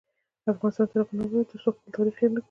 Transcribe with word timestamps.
افغانستان 0.51 0.85
تر 0.91 0.97
هغو 0.99 1.13
نه 1.17 1.23
ابادیږي، 1.25 1.49
ترڅو 1.49 1.69
خپل 1.75 1.89
تاریخ 1.95 2.15
هیر 2.17 2.29
نکړو. 2.31 2.39